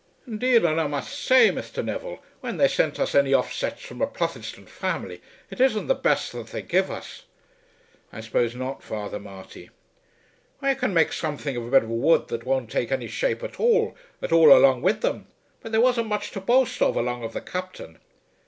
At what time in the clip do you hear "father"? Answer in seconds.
8.81-9.19